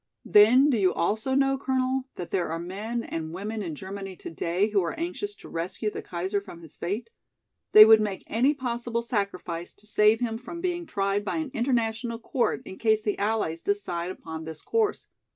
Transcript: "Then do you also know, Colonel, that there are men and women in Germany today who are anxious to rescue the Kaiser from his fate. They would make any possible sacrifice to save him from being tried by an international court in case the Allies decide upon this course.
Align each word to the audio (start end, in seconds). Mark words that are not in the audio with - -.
"Then 0.25 0.71
do 0.71 0.79
you 0.79 0.91
also 0.95 1.35
know, 1.35 1.59
Colonel, 1.59 2.05
that 2.15 2.31
there 2.31 2.47
are 2.49 2.57
men 2.57 3.03
and 3.03 3.31
women 3.31 3.61
in 3.61 3.75
Germany 3.75 4.15
today 4.15 4.69
who 4.69 4.81
are 4.81 4.99
anxious 4.99 5.35
to 5.35 5.47
rescue 5.47 5.91
the 5.91 6.01
Kaiser 6.01 6.41
from 6.41 6.63
his 6.63 6.75
fate. 6.75 7.11
They 7.73 7.85
would 7.85 8.01
make 8.01 8.23
any 8.25 8.55
possible 8.55 9.03
sacrifice 9.03 9.73
to 9.73 9.85
save 9.85 10.19
him 10.19 10.39
from 10.39 10.59
being 10.59 10.87
tried 10.87 11.23
by 11.23 11.35
an 11.37 11.51
international 11.53 12.17
court 12.17 12.63
in 12.65 12.79
case 12.79 13.03
the 13.03 13.19
Allies 13.19 13.61
decide 13.61 14.09
upon 14.09 14.43
this 14.43 14.63
course. 14.63 15.07